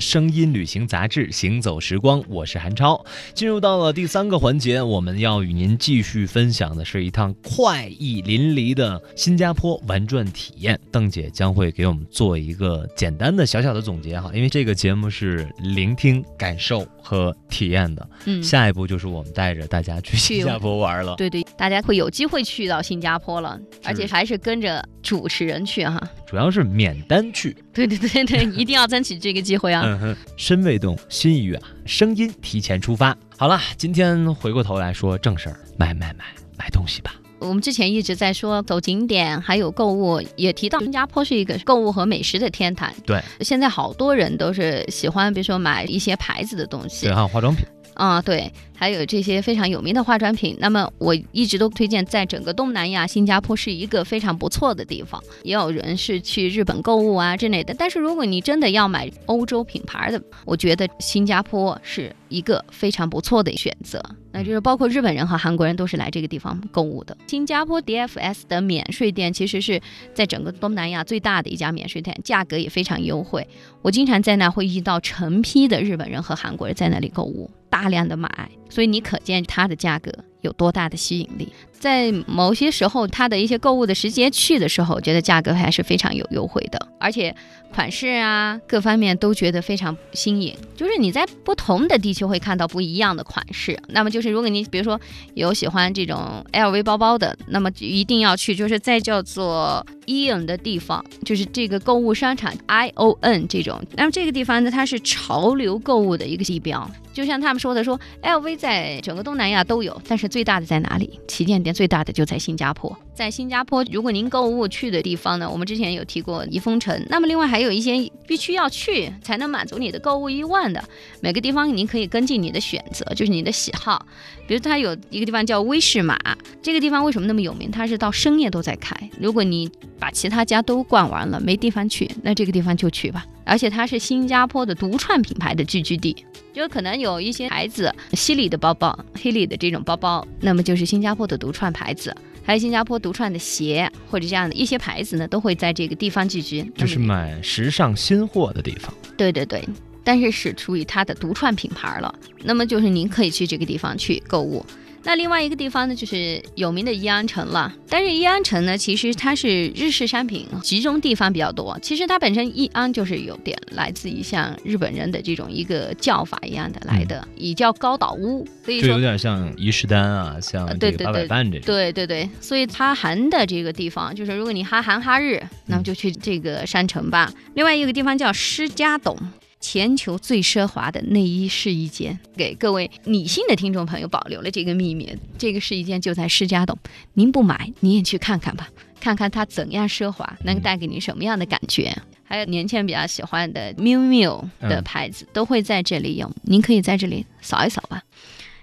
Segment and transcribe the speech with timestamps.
[0.00, 3.04] 声音旅行杂志《行走时光》，我是韩超。
[3.34, 10.78] 进入到了第三个环节，我们要与您继续分享的是一趟快意淋漓的新加坡玩转体验。
[10.90, 18.08] 邓姐将会给我们做一个简单的小小的总结哈，因为这个节目是聆听、感受和体验的。
[18.26, 21.14] 嗯，下一步就是我们带着大家去新加坡玩了。
[21.16, 25.98] 对对，大家会有机会去到新加坡了，而且还是跟着主持人去哈。
[26.26, 27.56] 主要是免单去。
[27.72, 29.82] 对对对对，一定要争取这个机会啊！
[29.86, 33.16] 嗯哼，身未动，心已远，声音提前出发。
[33.38, 36.26] 好了，今天回过头来说正事儿，买买买
[36.58, 37.14] 买东西吧。
[37.38, 42.94] 我们之前一直在说走景点，还有购物，也提到新加坡是一个购物和美食的天坛。
[43.06, 47.64] 对，现在好多人都是喜欢，比如说买一些牌子的东西，对，还有化妆品。
[47.98, 50.56] 啊，对，还有这些非常有名的化妆品。
[50.60, 55.20] 那么我一直都推荐，在整个东南亚，新加坡是一个非常不错的地方。
[55.42, 57.74] 也有人是去日本购物啊之类的。
[57.76, 64.00] 但是如果你真的要买欧洲品牌的，我觉得新加坡是一个非常不错的选择。
[64.32, 67.16] 那就是包括日本人和韩国人都是来这个地方购物的。
[67.26, 69.80] 新加坡 DFS 的免税店其实是
[70.14, 73.46] 在整个东南亚最大的一家免税店，价格也非常优惠。
[73.82, 77.50] 我经常在那会遇到成批的日本人和韩国人在那里购物。
[77.70, 81.52] 大量的买，所以你可见它的价格有多大的吸引力。
[81.78, 87.34] 在某些时候，它的一些购物的时节去的时候，觉得价格还是非常有优惠的，而且
[87.72, 90.54] 款式啊各方面都觉得非常新颖。
[90.76, 93.78] 就是你在不同的地区会看到不一样的款式。
[93.88, 95.00] 那么就是如果你比如说
[95.34, 103.80] 有喜欢这种 LV 包包的，那么一定要去，就是在叫做 Ion 的地方，就是这个购物商场 ION 这种。
[103.96, 106.90] 那么这个地方呢，它是潮流购物的一个地标。
[107.12, 111.18] 就像他们说的，说 LV 在整个东南亚都有，但是最大的在哪里？
[111.26, 112.96] 旗舰店最大的就在新加坡。
[113.18, 117.04] 在新加坡，如果您购物去的地方呢，我们之前有提过怡丰城。
[117.10, 120.84] 那么另外还有一些必须要去才能满足你的购物欲望的，
[121.20, 124.06] 每个地方您可以根据你的选择，就是你的喜好。
[124.46, 126.16] 比如它有一个地方叫威士玛，
[126.62, 127.72] 这个地方为什么那么有名？
[127.72, 128.94] 它是到深夜都在开。
[129.20, 133.26] 如果你把其他家都逛完了，没地方去，那这个地方就去吧。
[133.44, 136.24] 而且它是新加坡的独创品牌的聚居地。
[136.54, 142.14] 就可能有一些牌子，西里的包包、黑里的这种包包，那么就是新加坡的独创牌子，
[142.48, 148.90] 还有新加坡独创的鞋或者这样的一些牌子呢，都会在这个地方聚集，就是买时尚新货的地方。
[149.18, 149.62] 对对对，
[150.02, 152.14] 但是是属于它的独创品牌了，
[152.44, 154.64] 那么就是您可以去这个地方去购物。
[155.04, 157.74] 那另外一个地方呢，就是有名的宜安城了。
[157.88, 161.78] 但是宜安城呢，其实它是日式商品集中地方比较多。
[161.80, 168.46] 其实它本身宜安就是有点来自于像日本人的这种一个叫法一样的来的，也叫高岛屋。
[168.64, 171.66] 所以说有点像伊势丹啊，像对对对半这种。
[171.66, 177.32] 对对对，所以哈韩的这个地方，就是如果你哈韩哈日，那么就去这个山城吧。
[177.54, 179.16] 另外一个地方叫施家董。
[179.60, 185.12] 全球最奢华的内衣试衣间，给各位女性的听众朋友保留了这个秘密。
[185.36, 186.78] 这个试衣间就在施家董，
[187.14, 188.68] 您不买你也去看看吧，
[189.00, 191.96] 看看它怎样奢华，能带给你什么样的感觉。
[192.24, 198.02] 还有年轻人比较喜欢的 miu miu 的牌子都会在这里有，您可以在这里扫一扫吧。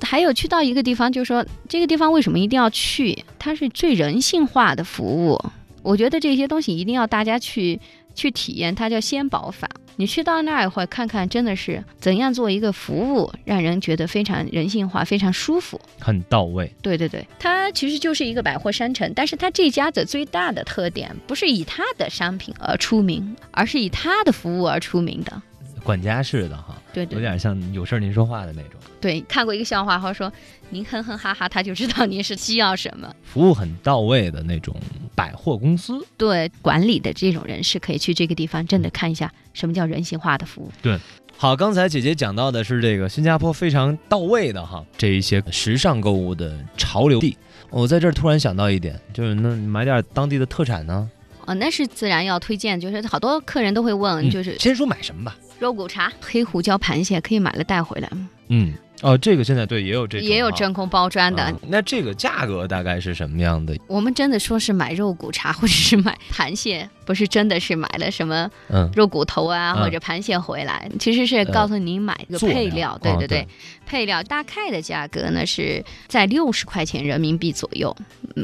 [0.00, 3.24] 还有去到一个地方，就是说这个地方为什么一定要去？
[3.36, 5.44] 它是最人性化的服务。
[5.82, 7.80] 我觉得这些东西一定要大家去
[8.14, 9.68] 去体验，它叫先保法。
[9.96, 16.72] 你去到那儿会看看，真的是怎样做一个服务，让人觉得非常人性化，非常舒服，很到位。
[16.80, 25.42] 对对对，它其实就是一个百货商城，但是它这家的最大的特点不是以它的商品而出名，而是以它的服务而出名的。
[25.82, 28.80] 管家式的哈，对对，有点像有事儿您说话的那种。
[29.00, 30.32] 对，看过一个笑话，或者说
[30.70, 33.14] 您哼哼哈哈，他就知道您是需要什么。
[33.22, 34.74] 服务很到位的那种
[35.14, 40.70] 百货公司，对管理的这种人士可以去这个地方，真的看一下什么叫人性化的服务。
[40.82, 40.98] 对，
[41.36, 47.36] 好，刚才姐姐讲到的是这个新加坡非常到位的哈，这一些时尚购物的潮流地。
[47.70, 51.08] 我在这儿突然想到一点，就是那买点当地的特产呢？
[51.48, 55.34] 哦，那是自然要推荐，就是好多客人都会问，就是先说买什么吧。
[55.58, 58.10] 肉骨茶、黑胡椒螃蟹可以买了带回来。
[58.48, 58.74] 嗯。
[59.02, 61.54] 哦，这个现在对也有这也有真空包装的。
[61.68, 63.76] 那这个价格大概是什么样的？
[63.86, 68.50] 我们真的说是买肉骨茶或者是买螃蟹，不是真的是买了什么
[68.94, 72.98] 肉骨头啊或者螃蟹回来，其实是告诉您买一个配料。
[73.00, 73.48] 对对对，
[73.86, 77.96] 配料大概的价格呢是在六十块钱人民币左右，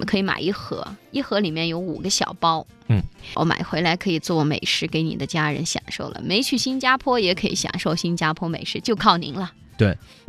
[0.07, 2.65] 可以买一盒，一盒里面有五个小包。
[2.87, 3.03] 嗯，
[3.35, 6.21] 我买回来可以做美食给你的家人享受了。
[6.23, 9.51] 没去新加坡也可以享受新加坡美食，就靠您了。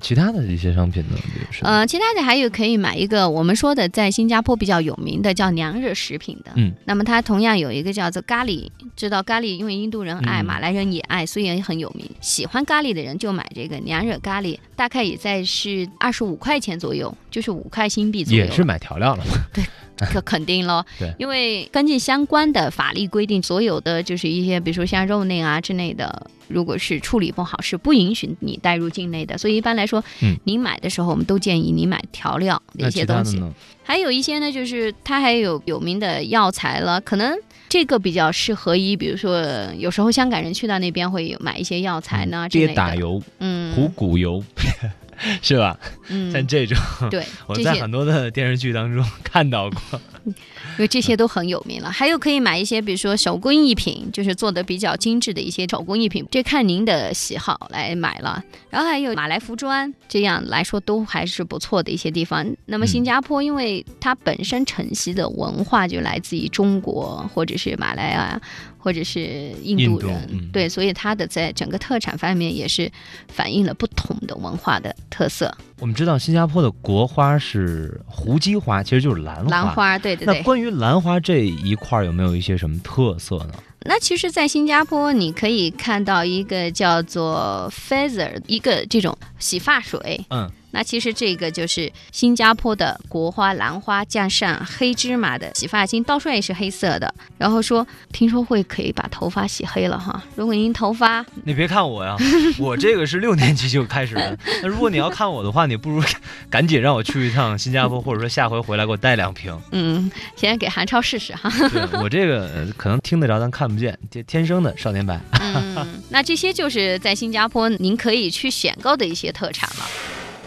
[0.01, 1.15] 其他的一些商品呢？
[1.15, 12.09] 比如说，呃，其他的还有可以买一个我们说的在新加坡比较有名的叫娘惹食品的，嗯，那么它同样有一个叫做咖喱，知道咖喱，因为印度人爱，嗯马来人也爱，所以也很有名。
[12.19, 18.43] 喜欢咖喱的人就买这个娘惹咖喱，大概也在是二十五块钱左右，就是五块新币左右。
[18.43, 19.63] 也是买调料了嘛？
[19.97, 29.37] 可肯定喽， 对因为根据相关的法律规定，所有的就是一些，比如说像肉类啊之类的，如果是处理不好，是不允许你带入境内的。
[29.37, 33.41] 所以一般来说，嗯你买的时候，我们都建议你买调料的那一些东西。
[33.83, 37.37] 还有一些呢，就是它还有有名的药材了，可能
[37.69, 39.43] 这个比较适合于，比如说
[39.77, 42.67] 有时候香港人去到那边会有买一些药材呢之类的。
[42.69, 44.43] 跌打油、嗯，虎骨油，
[45.41, 45.77] 是吧？
[46.09, 46.77] 嗯，像这种，
[47.09, 50.01] 对， 我在很多的电视剧当中看到过。
[50.77, 51.91] 因为这些都很有名了。
[51.91, 58.43] 还有可以买一些，比如说手工艺品，就是做的比较精致的一些手工艺品，这看您的喜好来买了。
[58.69, 62.45] 然后还有马来服装，这样来说都还是不错的一些地方。
[62.65, 68.41] 那么嗯新加坡，因为它本身承袭的文化就来自于中国或者是马来啊，
[68.77, 72.91] 或者是印印度度人，嗯对，所以它的在整个特产方面也是
[73.29, 75.55] 反映了不同的文化的特色。
[75.79, 79.49] 我们知道新加坡的国花是胡姬花，其实就是兰花。
[79.49, 80.37] 兰花，对对对。
[80.37, 83.53] 那关于兰花这一块有没有一些什么特色呢？
[83.87, 90.25] 那其实，在新加坡你可以看到一个叫做 Feather 一个这种洗发水。
[90.29, 97.15] 嗯，那其实这个就是新加坡的国花兰花加上黑芝麻的洗发精，倒出来也是黑色的。
[97.37, 100.21] 然后说，听说会可以把头发洗黑了哈。
[100.35, 102.17] 如果您头发你别看我呀，
[102.59, 104.37] 我这个是六年级就开始的。
[104.61, 106.03] 那如果你要看我的话，你不如
[106.51, 109.57] 赶紧让我去一趟新加坡，或者说下回回来给我带两瓶。
[109.71, 111.49] 嗯，先给韩超试试哈。
[111.69, 115.17] 对我这个呃可能听得着，但看不见，天天生的少年白。
[115.39, 119.85] 嗯，那这些就是在新加坡您可以去选购的一些特产了。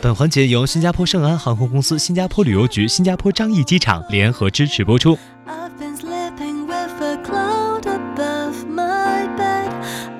[0.00, 5.18] 本环节由新加坡圣安航空公司、新加坡旅游局、新加坡樟宜机场联合支持播出。
[5.46, 9.72] I've been sleeping with a cloud above my bed.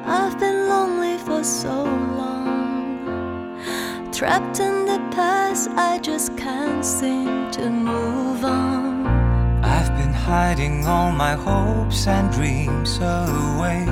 [0.05, 1.85] I've been lonely for so
[2.17, 3.61] long.
[4.11, 9.07] Trapped in the past, I just can't seem to move on.
[9.63, 13.87] I've been hiding all my hopes and dreams away,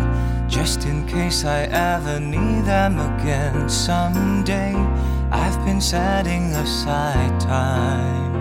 [0.49, 4.75] just in case I ever need them again someday.
[5.33, 8.33] I've been setting aside time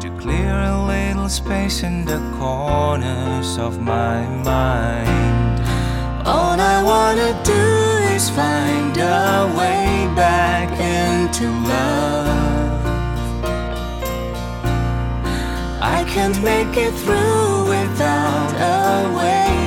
[0.00, 5.60] to clear a little space in the corners of my mind.
[6.24, 12.38] All I wanna do is find a way back into love.
[15.82, 19.57] I can't make it through without a way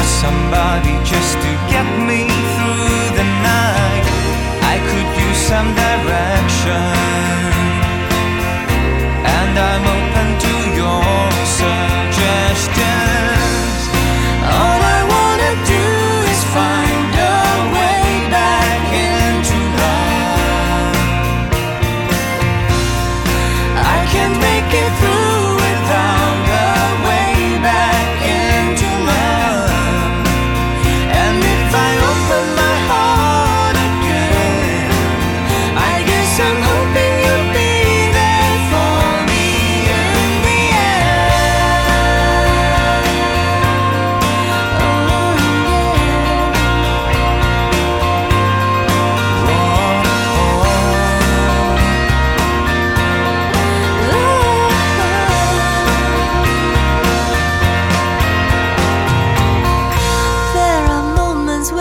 [0.00, 2.24] not somebody just to get me
[2.54, 4.04] through the night.
[4.72, 6.84] I could use some direction,
[9.38, 9.89] and I'm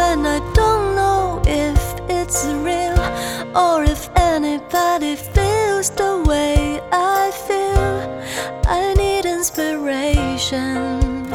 [0.09, 2.97] when I don't know if it's real
[3.55, 7.95] or if anybody feels the way I feel.
[8.65, 11.29] I need inspiration,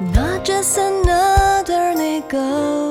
[0.00, 2.89] not just another negotiation.